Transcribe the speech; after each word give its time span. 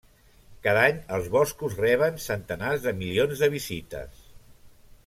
Cada 0.67 0.85
any, 0.91 1.01
els 1.17 1.27
boscos 1.35 1.75
reben 1.83 2.17
centenars 2.25 2.89
de 2.89 2.95
milions 3.03 3.45
de 3.45 3.53
visites. 3.59 4.27